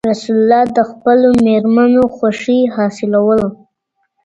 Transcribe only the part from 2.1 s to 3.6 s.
خوښۍ حاصلوله